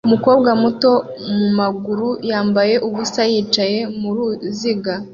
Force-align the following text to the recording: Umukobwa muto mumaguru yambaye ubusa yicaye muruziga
Umukobwa 0.07 0.49
muto 0.63 0.91
mumaguru 1.37 2.09
yambaye 2.29 2.75
ubusa 2.87 3.21
yicaye 3.31 3.79
muruziga 3.99 4.93